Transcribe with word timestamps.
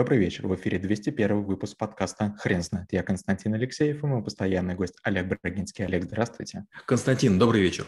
Добрый 0.00 0.18
вечер. 0.18 0.46
В 0.46 0.54
эфире 0.54 0.78
201 0.78 1.42
выпуск 1.42 1.76
подкаста 1.76 2.34
«Хрен 2.38 2.62
знает». 2.62 2.90
Я 2.90 3.02
Константин 3.02 3.52
Алексеев 3.52 4.02
и 4.02 4.06
мой 4.06 4.24
постоянный 4.24 4.74
гость 4.74 4.94
Олег 5.02 5.26
Брагинский. 5.26 5.84
Олег, 5.84 6.04
здравствуйте. 6.04 6.64
Константин, 6.86 7.38
добрый 7.38 7.60
вечер. 7.60 7.86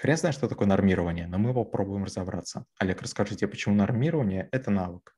Хрен 0.00 0.16
знает, 0.16 0.34
что 0.34 0.48
такое 0.48 0.66
нормирование, 0.66 1.26
но 1.26 1.36
мы 1.36 1.52
попробуем 1.52 2.04
разобраться. 2.04 2.64
Олег, 2.78 3.02
расскажите, 3.02 3.46
почему 3.46 3.74
нормирование– 3.74 4.48
это 4.52 4.70
навык? 4.70 5.14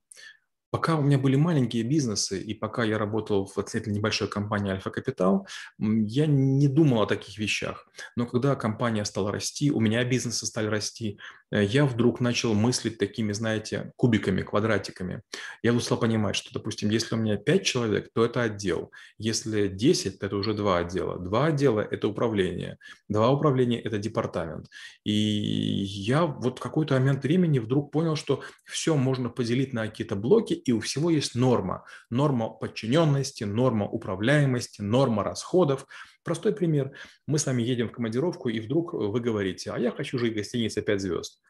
Пока 0.70 0.96
у 0.96 1.02
меня 1.02 1.16
были 1.16 1.36
маленькие 1.36 1.82
бизнесы, 1.82 2.38
и 2.40 2.54
пока 2.54 2.84
я 2.84 2.98
работал 2.98 3.46
в 3.46 3.56
относительно 3.56 3.94
небольшой 3.94 4.28
компании 4.28 4.72
Альфа 4.72 4.90
Капитал, 4.90 5.46
я 5.78 6.26
не 6.26 6.68
думал 6.68 7.02
о 7.02 7.06
таких 7.06 7.38
вещах. 7.38 7.88
Но 8.16 8.26
когда 8.26 8.54
компания 8.54 9.04
стала 9.04 9.32
расти, 9.32 9.70
у 9.70 9.80
меня 9.80 10.04
бизнесы 10.04 10.44
стали 10.44 10.66
расти, 10.66 11.18
я 11.50 11.86
вдруг 11.86 12.20
начал 12.20 12.54
мыслить 12.54 12.98
такими, 12.98 13.32
знаете, 13.32 13.92
кубиками, 13.96 14.42
квадратиками. 14.42 15.22
Я 15.62 15.78
стал 15.80 15.98
понимать, 15.98 16.36
что, 16.36 16.52
допустим, 16.52 16.90
если 16.90 17.14
у 17.14 17.18
меня 17.18 17.36
5 17.36 17.64
человек, 17.64 18.10
то 18.12 18.24
это 18.24 18.42
отдел. 18.42 18.92
Если 19.16 19.68
10, 19.68 20.18
то 20.18 20.26
это 20.26 20.36
уже 20.36 20.54
два 20.54 20.78
отдела. 20.78 21.18
Два 21.18 21.46
отдела– 21.46 21.80
это 21.90 22.08
управление. 22.08 22.78
Два 23.08 23.30
управления– 23.30 23.80
это 23.84 23.98
департамент. 23.98 24.66
И 25.04 25.12
я 25.12 26.26
вот 26.26 26.58
в 26.58 26.62
какой-то 26.62 26.94
момент 26.94 27.22
времени 27.22 27.58
вдруг 27.58 27.90
понял, 27.90 28.16
что 28.16 28.42
все 28.64 28.96
можно 28.96 29.30
поделить 29.30 29.72
на 29.72 29.86
какие-то 29.86 30.16
блоки, 30.16 30.52
и 30.52 30.72
у 30.72 30.80
всего 30.80 31.10
есть 31.10 31.34
норма. 31.34 31.84
Норма 32.10 32.50
подчиненности, 32.50 33.44
норма 33.44 33.86
управляемости, 33.86 34.82
норма 34.82 35.24
расходов. 35.24 35.86
Простой 36.28 36.52
пример. 36.52 36.92
Мы 37.26 37.38
с 37.38 37.46
вами 37.46 37.62
едем 37.62 37.88
в 37.88 37.92
командировку, 37.92 38.50
и 38.50 38.60
вдруг 38.60 38.92
вы 38.92 39.18
говорите, 39.18 39.70
а 39.70 39.78
я 39.78 39.90
хочу 39.90 40.18
жить 40.18 40.34
в 40.34 40.36
гостинице 40.36 40.82
5 40.82 41.00
звезд 41.00 41.40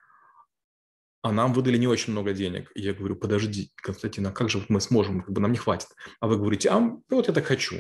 а 1.23 1.33
нам 1.33 1.53
выдали 1.53 1.77
не 1.77 1.87
очень 1.87 2.13
много 2.13 2.33
денег. 2.33 2.71
И 2.75 2.83
я 2.83 2.95
говорю, 2.95 3.17
подожди, 3.17 3.73
Константин, 3.77 4.27
а 4.29 4.33
как 4.33 4.49
же 4.49 4.65
мы 4.69 4.81
сможем, 4.81 5.23
как 5.23 5.33
бы 5.33 5.41
нам 5.41 5.51
не 5.51 5.59
хватит. 5.59 5.89
А 6.21 6.29
вы 6.29 6.37
говорите, 6.37 6.69
а 6.71 6.97
вот 7.11 7.27
я 7.27 7.35
так 7.35 7.45
хочу. 7.45 7.77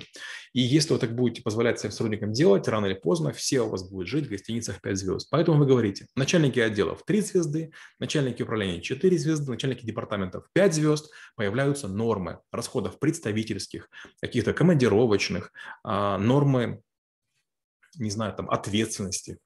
И 0.52 0.60
если 0.60 0.92
вы 0.92 0.98
так 0.98 1.14
будете 1.14 1.42
позволять 1.42 1.78
своим 1.78 1.92
сотрудникам 1.92 2.32
делать, 2.32 2.66
рано 2.66 2.86
или 2.86 2.94
поздно 2.94 3.32
все 3.32 3.60
у 3.60 3.68
вас 3.68 3.88
будут 3.88 4.08
жить 4.08 4.26
в 4.26 4.30
гостиницах 4.30 4.80
5 4.80 4.96
звезд. 4.96 5.28
Поэтому 5.30 5.58
вы 5.58 5.66
говорите, 5.66 6.06
начальники 6.16 6.58
отделов 6.58 7.02
3 7.06 7.20
звезды, 7.20 7.72
начальники 8.00 8.42
управления 8.42 8.82
4 8.82 9.18
звезды, 9.18 9.50
начальники 9.50 9.86
департаментов 9.86 10.46
5 10.52 10.74
звезд, 10.74 11.10
появляются 11.36 11.86
нормы 11.86 12.40
расходов 12.50 12.98
представительских, 12.98 13.88
каких-то 14.20 14.52
командировочных, 14.52 15.52
а, 15.84 16.18
нормы 16.18 16.82
не 17.98 18.10
знаю, 18.10 18.34
там, 18.34 18.48
ответственности, 18.50 19.38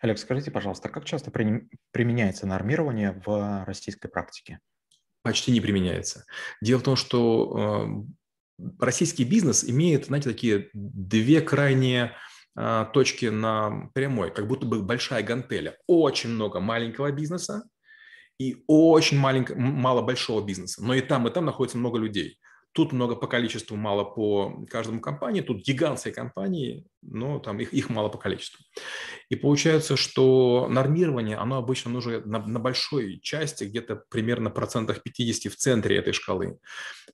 Олег, 0.00 0.18
скажите, 0.18 0.50
пожалуйста, 0.50 0.88
как 0.88 1.04
часто 1.04 1.30
при, 1.30 1.68
применяется 1.92 2.46
нормирование 2.46 3.20
в 3.24 3.64
российской 3.64 4.08
практике? 4.08 4.60
Почти 5.22 5.52
не 5.52 5.60
применяется. 5.60 6.24
Дело 6.60 6.80
в 6.80 6.82
том, 6.82 6.96
что 6.96 8.04
э, 8.58 8.64
российский 8.78 9.24
бизнес 9.24 9.64
имеет, 9.64 10.06
знаете, 10.06 10.30
такие 10.30 10.70
две 10.72 11.40
крайние 11.40 12.16
э, 12.56 12.86
точки 12.92 13.26
на 13.26 13.90
прямой, 13.94 14.32
как 14.32 14.46
будто 14.48 14.66
бы 14.66 14.82
большая 14.82 15.22
гантеля. 15.22 15.76
Очень 15.86 16.30
много 16.30 16.60
маленького 16.60 17.12
бизнеса 17.12 17.64
и 18.38 18.64
очень 18.66 19.18
маленько, 19.18 19.54
мало 19.54 20.00
большого 20.00 20.44
бизнеса. 20.44 20.82
Но 20.82 20.94
и 20.94 21.02
там, 21.02 21.28
и 21.28 21.30
там 21.30 21.44
находится 21.44 21.78
много 21.78 21.98
людей. 21.98 22.38
Тут 22.72 22.92
много 22.92 23.16
по 23.16 23.26
количеству, 23.26 23.76
мало 23.76 24.04
по 24.04 24.64
каждому 24.70 25.00
компании. 25.00 25.40
Тут 25.40 25.66
гигантские 25.66 26.14
компании, 26.14 26.86
но 27.02 27.40
там 27.40 27.58
их, 27.58 27.72
их 27.72 27.90
мало 27.90 28.08
по 28.08 28.18
количеству. 28.18 28.64
И 29.28 29.34
получается, 29.34 29.96
что 29.96 30.68
нормирование, 30.70 31.36
оно 31.36 31.56
обычно 31.56 31.90
нужно 31.90 32.20
на, 32.20 32.38
на 32.38 32.60
большой 32.60 33.18
части, 33.20 33.64
где-то 33.64 34.02
примерно 34.08 34.50
процентах 34.50 35.02
50 35.02 35.52
в 35.52 35.56
центре 35.56 35.96
этой 35.96 36.12
шкалы. 36.12 36.58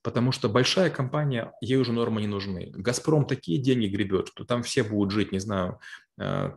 Потому 0.03 0.31
что 0.31 0.47
большая 0.47 0.91
компания, 0.91 1.51
ей 1.61 1.77
уже 1.77 1.91
нормы 1.91 2.21
не 2.21 2.27
нужны. 2.27 2.71
«Газпром» 2.75 3.25
такие 3.25 3.57
деньги 3.57 3.87
гребет, 3.87 4.27
что 4.27 4.45
там 4.45 4.61
все 4.61 4.83
будут 4.83 5.11
жить, 5.11 5.31
не 5.31 5.39
знаю, 5.39 5.79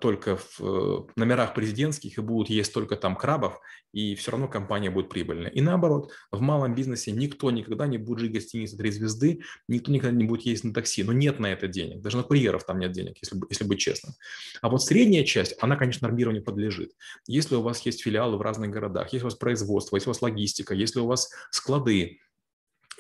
только 0.01 0.37
в 0.37 0.61
э, 0.61 1.03
номерах 1.17 1.53
президентских 1.53 2.17
и 2.17 2.21
будут 2.23 2.49
есть 2.49 2.73
только 2.73 2.97
там 2.97 3.15
крабов, 3.15 3.61
и 3.93 4.15
все 4.15 4.31
равно 4.31 4.49
компания 4.49 4.91
будет 4.91 5.11
прибыльная. 5.11 5.51
И 5.51 5.61
наоборот, 5.61 6.13
в 6.31 6.41
малом 6.41 6.75
бизнесе 6.75 7.13
никто 7.13 7.51
никогда 7.51 7.87
не 7.87 7.99
будет 7.99 8.21
жить 8.21 8.31
в 8.31 8.35
гостинице 8.35 8.79
три 8.79 8.91
звезды, 8.91 9.41
никто 9.69 9.93
никогда 9.93 10.17
не 10.17 10.25
будет 10.25 10.47
есть 10.47 10.65
на 10.65 10.73
такси, 10.73 11.03
но 11.03 11.13
нет 11.13 11.41
на 11.41 11.47
это 11.47 11.69
денег, 11.69 12.01
даже 12.01 12.17
на 12.17 12.23
курьеров 12.23 12.65
там 12.65 12.79
нет 12.79 12.93
денег, 12.93 13.19
если, 13.21 13.39
если 13.51 13.65
быть 13.65 13.81
честным. 13.81 14.15
А 14.63 14.71
вот 14.71 14.83
средняя 14.83 15.25
часть, 15.25 15.55
она, 15.61 15.77
конечно, 15.77 16.09
нормированию 16.09 16.43
подлежит. 16.43 16.93
Если 17.27 17.55
у 17.55 17.61
вас 17.63 17.81
есть 17.83 18.03
филиалы 18.03 18.39
в 18.39 18.43
разных 18.43 18.71
городах, 18.71 19.13
если 19.13 19.25
у 19.25 19.29
вас 19.29 19.35
производство, 19.35 19.97
если 19.97 20.09
у 20.09 20.13
вас 20.13 20.23
логистика, 20.23 20.75
если 20.75 21.01
у 21.01 21.07
вас 21.07 21.31
склады, 21.51 22.21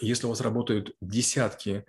если 0.01 0.27
у 0.27 0.31
вас 0.31 0.41
работают 0.41 0.95
десятки 1.01 1.85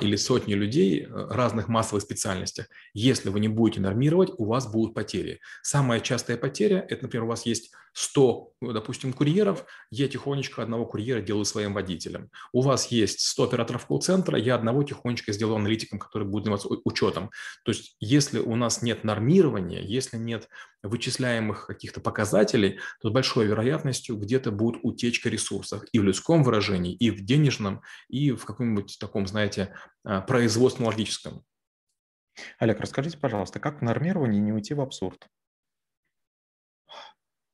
или 0.00 0.16
сотни 0.16 0.54
людей 0.54 1.02
э, 1.02 1.26
разных 1.30 1.68
массовых 1.68 2.02
специальностях, 2.02 2.68
если 2.94 3.28
вы 3.28 3.40
не 3.40 3.48
будете 3.48 3.80
нормировать, 3.80 4.30
у 4.38 4.46
вас 4.46 4.70
будут 4.70 4.94
потери. 4.94 5.40
Самая 5.62 6.00
частая 6.00 6.36
потеря– 6.36 6.84
это, 6.88 7.02
например, 7.02 7.24
у 7.24 7.28
вас 7.28 7.46
есть 7.46 7.72
100, 7.92 8.52
допустим, 8.60 9.12
курьеров, 9.12 9.64
я 9.90 10.08
тихонечко 10.08 10.62
одного 10.62 10.86
курьера 10.86 11.20
делаю 11.20 11.44
своим 11.44 11.74
водителем. 11.74 12.30
У 12.52 12.62
вас 12.62 12.86
есть 12.88 13.20
100 13.20 13.44
операторов 13.44 13.86
колл-центра, 13.86 14.38
я 14.38 14.54
одного 14.54 14.82
тихонечко 14.84 15.32
сделаю 15.32 15.56
аналитиком, 15.56 15.98
который 15.98 16.26
будет 16.26 16.44
заниматься 16.44 16.68
учетом. 16.84 17.30
То 17.64 17.72
есть 17.72 17.96
если 18.00 18.38
у 18.38 18.54
нас 18.56 18.82
нет 18.82 19.04
нормирования, 19.04 19.80
если 19.80 20.16
нет 20.16 20.48
вычисляемых 20.82 21.66
каких-то 21.66 22.00
показателей, 22.00 22.78
то 23.02 23.08
с 23.08 23.12
большой 23.12 23.46
вероятностью 23.46 24.16
где-то 24.16 24.50
будет 24.50 24.80
утечка 24.82 25.28
ресурсов 25.28 25.82
и 25.92 25.98
в 25.98 26.04
людском 26.04 26.42
выражении, 26.42 26.94
и 26.94 27.10
в 27.10 27.24
денежном, 27.24 27.82
и 28.08 28.30
в 28.32 28.44
каком-нибудь 28.44 28.98
таком, 28.98 29.26
знаете, 29.26 29.49
а, 30.04 30.20
производственно-логическом. 30.20 31.44
Олег, 32.58 32.80
расскажите, 32.80 33.18
пожалуйста, 33.18 33.60
как 33.60 33.80
в 33.80 33.82
нормировании 33.82 34.40
не 34.40 34.52
уйти 34.52 34.74
в 34.74 34.80
абсурд? 34.80 35.28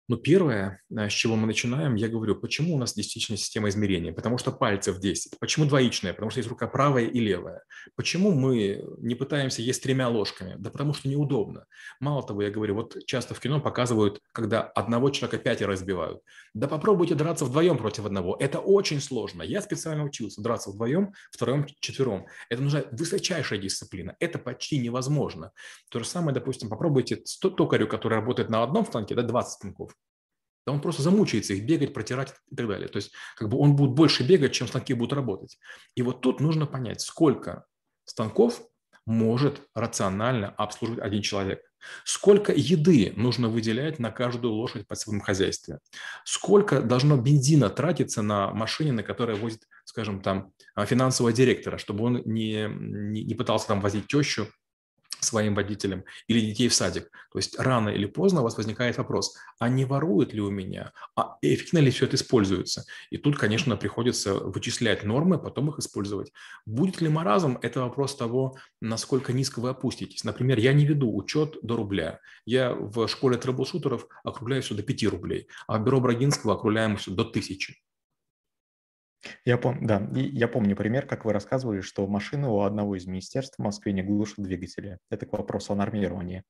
Но 0.08 0.16
первое, 0.16 0.80
э, 0.96 1.08
с 1.08 1.12
чего 1.12 1.34
мы 1.34 1.46
начинаем, 1.46 1.96
я 1.96 2.08
говорю, 2.08 2.36
почему 2.36 2.74
у 2.74 2.78
нас 2.78 2.94
действительно 2.94 3.36
система 3.36 3.68
измерения? 3.68 4.12
Потому 4.12 4.38
что 4.38 4.52
пальцев 4.52 5.00
10. 5.00 5.38
Почему 5.40 5.66
двоичная? 5.66 6.12
Потому 6.12 6.30
что 6.30 6.38
есть 6.38 6.48
рука 6.48 6.68
правая 6.68 7.06
и 7.06 7.18
левая. 7.18 7.62
Почему 7.96 8.30
мы 8.30 8.84
не 8.98 9.16
пытаемся 9.16 9.62
есть 9.62 9.82
тремя 9.82 10.08
ложками? 10.08 10.54
Да 10.58 10.70
потому 10.70 10.94
что 10.94 11.08
неудобно. 11.08 11.66
Мало 11.98 12.22
того, 12.22 12.42
я 12.42 12.50
говорю, 12.50 12.76
вот 12.76 12.96
часто 13.06 13.34
в 13.34 13.40
кино 13.40 13.60
показывают, 13.60 14.20
когда 14.32 14.62
одного 14.62 15.10
человека 15.10 15.38
пятеро 15.38 15.72
разбивают. 15.72 16.20
Да 16.54 16.68
попробуйте 16.68 17.16
драться 17.16 17.44
вдвоем 17.44 17.76
против 17.76 18.06
одного. 18.06 18.36
Это 18.38 18.60
очень 18.60 19.00
сложно. 19.00 19.42
Я 19.42 19.60
специально 19.60 20.04
учился 20.04 20.40
драться 20.40 20.70
вдвоем, 20.70 21.14
втроем, 21.32 21.66
четвером. 21.80 22.26
Это 22.48 22.62
нужна 22.62 22.84
высочайшая 22.92 23.58
дисциплина. 23.58 24.14
Это 24.20 24.38
почти 24.38 24.78
невозможно. 24.78 25.50
То 25.90 25.98
же 25.98 26.04
самое, 26.04 26.32
допустим, 26.32 26.68
попробуйте 26.68 27.24
токарю, 27.40 27.88
который 27.88 28.14
работает 28.14 28.50
на 28.50 28.62
одном 28.62 28.86
станке, 28.86 29.14
да, 29.16 29.22
20 29.22 29.52
станков 29.52 29.95
да 30.66 30.72
он 30.72 30.80
просто 30.80 31.02
замучается 31.02 31.54
их 31.54 31.64
бегать, 31.64 31.94
протирать 31.94 32.34
и 32.50 32.56
так 32.56 32.66
далее. 32.66 32.88
То 32.88 32.96
есть 32.96 33.12
как 33.36 33.48
бы 33.48 33.58
он 33.58 33.76
будет 33.76 33.92
больше 33.92 34.26
бегать, 34.26 34.52
чем 34.52 34.66
станки 34.66 34.94
будут 34.94 35.12
работать. 35.12 35.58
И 35.94 36.02
вот 36.02 36.20
тут 36.20 36.40
нужно 36.40 36.66
понять, 36.66 37.00
сколько 37.00 37.64
станков 38.04 38.60
может 39.06 39.62
рационально 39.74 40.48
обслуживать 40.48 41.00
один 41.00 41.22
человек. 41.22 41.60
Сколько 42.04 42.52
еды 42.52 43.12
нужно 43.16 43.48
выделять 43.48 44.00
на 44.00 44.10
каждую 44.10 44.54
лошадь 44.54 44.88
по 44.88 44.96
своему 44.96 45.22
хозяйстве? 45.22 45.78
Сколько 46.24 46.82
должно 46.82 47.16
бензина 47.16 47.70
тратиться 47.70 48.22
на 48.22 48.50
машине, 48.50 48.90
на 48.90 49.04
которой 49.04 49.36
возит, 49.36 49.68
скажем, 49.84 50.20
там, 50.20 50.52
финансового 50.84 51.32
директора, 51.32 51.78
чтобы 51.78 52.04
он 52.04 52.22
не, 52.24 52.68
не, 52.68 53.22
не 53.22 53.34
пытался 53.34 53.68
там 53.68 53.80
возить 53.80 54.08
тещу 54.08 54.48
своим 55.26 55.54
водителям 55.54 56.04
или 56.28 56.40
детей 56.40 56.68
в 56.68 56.74
садик. 56.74 57.10
То 57.32 57.38
есть 57.38 57.58
рано 57.58 57.90
или 57.90 58.06
поздно 58.06 58.40
у 58.40 58.44
вас 58.44 58.56
возникает 58.56 58.96
вопрос, 58.98 59.36
а 59.58 59.68
не 59.68 59.84
воруют 59.84 60.32
ли 60.32 60.40
у 60.40 60.50
меня, 60.50 60.92
а 61.14 61.36
эффективно 61.42 61.84
ли 61.84 61.90
все 61.90 62.06
это 62.06 62.16
используется? 62.16 62.84
И 63.10 63.18
тут, 63.18 63.36
конечно, 63.36 63.76
приходится 63.76 64.34
вычислять 64.34 65.04
нормы, 65.04 65.38
потом 65.38 65.70
их 65.70 65.78
использовать. 65.78 66.32
Будет 66.64 67.00
ли 67.00 67.08
маразм? 67.08 67.58
Это 67.62 67.80
вопрос 67.80 68.16
того, 68.16 68.56
насколько 68.80 69.32
низко 69.32 69.60
вы 69.60 69.70
опуститесь. 69.70 70.24
Например, 70.24 70.58
я 70.58 70.72
не 70.72 70.86
веду 70.86 71.14
учет 71.14 71.58
до 71.62 71.76
рубля. 71.76 72.20
Я 72.44 72.74
в 72.74 73.06
школе 73.08 73.36
трэблшутеров 73.36 74.06
округляю 74.24 74.62
все 74.62 74.74
до 74.74 74.82
5 74.82 75.04
рублей, 75.04 75.48
а 75.66 75.78
в 75.78 75.84
бюро 75.84 76.00
Брагинского 76.00 76.54
округляем 76.54 76.96
все 76.96 77.10
до 77.10 77.22
1000. 77.22 77.74
Я 79.44 79.58
помню, 79.58 79.86
да, 79.86 80.08
я 80.12 80.48
помню 80.48 80.76
пример, 80.76 81.06
как 81.06 81.24
вы 81.24 81.32
рассказывали, 81.32 81.80
что 81.80 82.06
машины 82.06 82.48
у 82.48 82.60
одного 82.60 82.96
из 82.96 83.06
министерств 83.06 83.56
в 83.58 83.62
Москве 83.62 83.92
не 83.92 84.02
глушат 84.02 84.38
двигатели. 84.38 84.98
Это 85.10 85.26
к 85.26 85.32
вопросу 85.32 85.72
о 85.72 85.76
нормировании. 85.76 86.44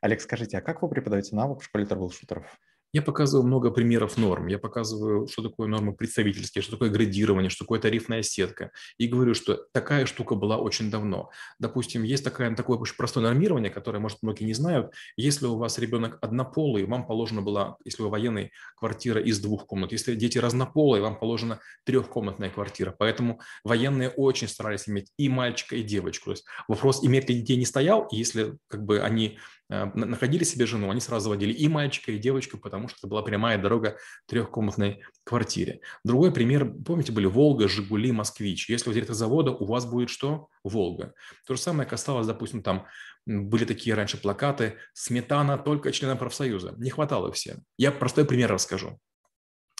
Олег, 0.00 0.20
скажите, 0.20 0.58
а 0.58 0.60
как 0.60 0.82
вы 0.82 0.88
преподаете 0.88 1.34
навык 1.34 1.60
в 1.60 1.64
школе 1.64 1.86
трэблшутеров? 1.86 2.58
Я 2.94 3.02
показываю 3.02 3.44
много 3.44 3.72
примеров 3.72 4.16
норм. 4.16 4.46
Я 4.46 4.60
показываю, 4.60 5.26
что 5.26 5.42
такое 5.42 5.66
нормы 5.66 5.96
представительские, 5.96 6.62
что 6.62 6.70
такое 6.70 6.90
градирование, 6.90 7.50
что 7.50 7.64
такое 7.64 7.80
тарифная 7.80 8.22
сетка. 8.22 8.70
И 8.98 9.08
говорю, 9.08 9.34
что 9.34 9.66
такая 9.72 10.06
штука 10.06 10.36
была 10.36 10.58
очень 10.58 10.92
давно. 10.92 11.28
Допустим, 11.58 12.04
есть 12.04 12.22
такое, 12.22 12.54
такое 12.54 12.78
очень 12.78 12.94
простое 12.94 13.24
нормирование, 13.24 13.68
которое, 13.68 13.98
может, 13.98 14.18
многие 14.22 14.44
не 14.44 14.54
знают. 14.54 14.92
Если 15.16 15.44
у 15.44 15.56
вас 15.56 15.76
ребенок 15.78 16.18
однополый, 16.20 16.86
вам 16.86 17.04
положено 17.04 17.42
было, 17.42 17.78
если 17.84 18.00
вы 18.04 18.10
военный, 18.10 18.52
квартира 18.76 19.20
из 19.20 19.40
двух 19.40 19.66
комнат. 19.66 19.90
Если 19.90 20.14
дети 20.14 20.38
разнополые, 20.38 21.02
вам 21.02 21.18
положена 21.18 21.58
трехкомнатная 21.82 22.50
квартира. 22.50 22.94
Поэтому 22.96 23.40
военные 23.64 24.08
очень 24.08 24.46
старались 24.46 24.88
иметь 24.88 25.10
и 25.16 25.28
мальчика, 25.28 25.74
и 25.74 25.82
девочку. 25.82 26.26
То 26.26 26.30
есть 26.30 26.44
вопрос, 26.68 27.04
иметь 27.04 27.28
ли 27.28 27.40
детей, 27.40 27.56
не 27.56 27.66
стоял. 27.66 28.06
И 28.12 28.16
если 28.16 28.56
как 28.68 28.84
бы 28.84 29.00
они 29.00 29.40
находили 29.68 30.44
себе 30.44 30.66
жену, 30.66 30.90
они 30.90 31.00
сразу 31.00 31.30
водили 31.30 31.52
и 31.52 31.68
мальчика, 31.68 32.12
и 32.12 32.18
девочку, 32.18 32.58
потому 32.58 32.88
что 32.88 32.98
это 32.98 33.06
была 33.06 33.22
прямая 33.22 33.58
дорога 33.58 33.92
к 33.92 34.30
трехкомнатной 34.30 35.02
квартире. 35.24 35.80
Другой 36.04 36.32
пример, 36.32 36.70
помните, 36.84 37.12
были 37.12 37.26
Волга, 37.26 37.68
Жигули, 37.68 38.12
Москвич. 38.12 38.68
Если 38.68 38.88
вы 38.88 38.94
директор 38.94 39.16
завода, 39.16 39.52
у 39.52 39.64
вас 39.64 39.86
будет 39.86 40.10
что? 40.10 40.48
Волга. 40.62 41.14
То 41.46 41.54
же 41.54 41.60
самое 41.60 41.88
касалось, 41.88 42.26
допустим, 42.26 42.62
там 42.62 42.86
были 43.26 43.64
такие 43.64 43.94
раньше 43.94 44.18
плакаты 44.18 44.76
«Сметана 44.92 45.56
только 45.56 45.92
членам 45.92 46.18
профсоюза». 46.18 46.74
Не 46.76 46.90
хватало 46.90 47.32
всем. 47.32 47.62
Я 47.78 47.90
простой 47.90 48.26
пример 48.26 48.52
расскажу. 48.52 49.00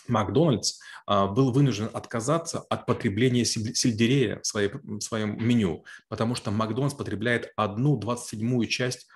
Макдональдс 0.08 0.80
а, 1.06 1.26
был 1.26 1.52
вынужден 1.52 1.88
отказаться 1.92 2.60
от 2.68 2.86
потребления 2.86 3.44
сельдерея 3.44 4.40
в, 4.42 4.52
в 4.52 5.00
своем 5.00 5.42
меню, 5.42 5.84
потому 6.08 6.34
что 6.34 6.50
Макдональдс 6.50 6.94
потребляет 6.94 7.52
одну 7.56 7.96
двадцать 7.96 8.28
седьмую 8.28 8.66
часть 8.66 9.06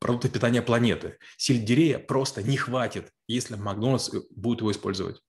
продукты 0.00 0.28
питания 0.28 0.62
планеты. 0.62 1.18
Сельдерея 1.36 1.98
просто 1.98 2.42
не 2.42 2.56
хватит, 2.56 3.10
если 3.26 3.56
Макдональдс 3.56 4.12
э, 4.12 4.20
будет 4.30 4.60
его 4.60 4.72
использовать. 4.72 5.20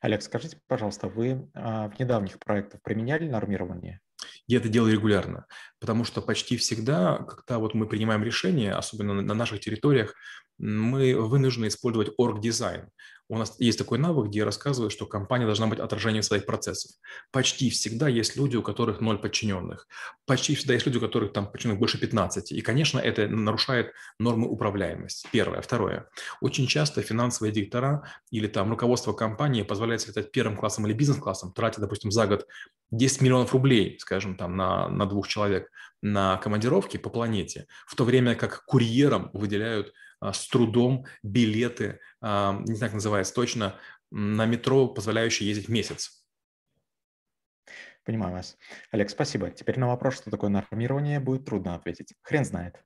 Олег, 0.00 0.22
скажите, 0.22 0.58
пожалуйста, 0.66 1.08
вы 1.08 1.50
а, 1.54 1.88
в 1.88 1.98
недавних 1.98 2.38
проектах 2.38 2.80
применяли 2.82 3.28
нормирование? 3.28 4.00
Я 4.46 4.58
это 4.58 4.68
делаю 4.68 4.92
регулярно, 4.92 5.46
потому 5.80 6.04
что 6.04 6.22
почти 6.22 6.56
всегда, 6.56 7.18
когда 7.18 7.58
вот 7.58 7.74
мы 7.74 7.86
принимаем 7.86 8.22
решения, 8.22 8.72
особенно 8.72 9.14
на 9.14 9.34
наших 9.34 9.60
территориях, 9.60 10.14
мы 10.58 11.14
вынуждены 11.14 11.66
использовать 11.66 12.12
орг-дизайн. 12.16 12.88
У 13.28 13.38
нас 13.38 13.56
есть 13.58 13.78
такой 13.78 13.98
навык, 13.98 14.28
где 14.28 14.40
я 14.40 14.44
рассказываю, 14.44 14.90
что 14.90 15.06
компания 15.06 15.46
должна 15.46 15.66
быть 15.66 15.80
отражением 15.80 16.22
своих 16.22 16.46
процессов. 16.46 16.92
Почти 17.32 17.70
всегда 17.70 18.08
есть 18.08 18.36
люди, 18.36 18.56
у 18.56 18.62
которых 18.62 19.00
ноль 19.00 19.18
подчиненных. 19.18 19.88
Почти 20.26 20.54
всегда 20.54 20.74
есть 20.74 20.86
люди, 20.86 20.98
у 20.98 21.00
которых 21.00 21.32
там 21.32 21.50
подчиненных 21.50 21.80
больше 21.80 21.98
15. 21.98 22.52
И, 22.52 22.60
конечно, 22.60 23.00
это 23.00 23.26
нарушает 23.26 23.92
нормы 24.18 24.48
управляемости. 24.48 25.28
Первое. 25.32 25.60
Второе. 25.60 26.08
Очень 26.40 26.66
часто 26.66 27.02
финансовые 27.02 27.52
директора 27.52 28.08
или 28.30 28.46
там 28.46 28.70
руководство 28.70 29.12
компании 29.12 29.62
позволяет 29.62 30.06
летать 30.06 30.30
первым 30.30 30.56
классом 30.56 30.86
или 30.86 30.92
бизнес-классом, 30.92 31.52
тратя, 31.52 31.80
допустим, 31.80 32.12
за 32.12 32.26
год 32.26 32.46
10 32.92 33.22
миллионов 33.22 33.52
рублей, 33.52 33.98
скажем, 33.98 34.36
там 34.36 34.56
на, 34.56 34.88
на 34.88 35.06
двух 35.06 35.26
человек 35.26 35.70
на 36.02 36.36
командировки 36.36 36.96
по 36.96 37.10
планете, 37.10 37.66
в 37.86 37.96
то 37.96 38.04
время 38.04 38.34
как 38.34 38.64
курьерам 38.66 39.30
выделяют 39.32 39.92
с 40.20 40.48
трудом 40.48 41.06
билеты, 41.22 42.00
а, 42.20 42.60
не 42.66 42.78
как 42.78 42.94
называется 42.94 43.34
точно, 43.34 43.78
на 44.10 44.46
метро, 44.46 44.88
позволяющие 44.88 45.48
ездить 45.48 45.68
месяц. 45.68 46.24
Понимаю 48.04 48.32
вас. 48.32 48.56
Олег, 48.92 49.10
спасибо. 49.10 49.50
Теперь 49.50 49.80
на 49.80 49.88
вопрос, 49.88 50.14
что 50.14 50.30
такое 50.30 50.48
нормирование, 50.48 51.18
будет 51.18 51.44
трудно 51.44 51.74
ответить. 51.74 52.14
Хрен 52.22 52.44
знает. 52.44 52.82